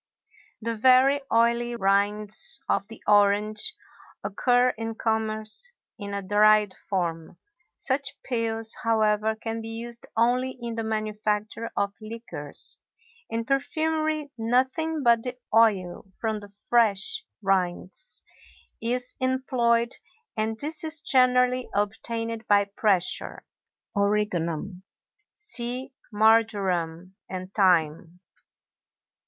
[0.63, 3.75] The very oily rinds of the orange
[4.23, 7.37] occur in commerce in a dried form;
[7.77, 12.79] such peels, however, can be used only in the manufacture of liqueurs;
[13.29, 18.23] in perfumery nothing but the oil from the fresh rinds
[18.81, 19.97] is employed,
[20.35, 23.45] and this is generally obtained by pressure.
[23.95, 24.81] ORIGANUM.
[25.35, 28.19] See Marjoram, and Thyme.